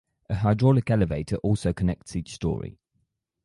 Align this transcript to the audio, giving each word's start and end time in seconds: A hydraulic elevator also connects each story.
A 0.31 0.33
hydraulic 0.37 0.89
elevator 0.89 1.35
also 1.43 1.73
connects 1.73 2.15
each 2.15 2.33
story. 2.33 2.79